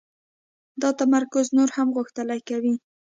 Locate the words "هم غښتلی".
1.77-2.39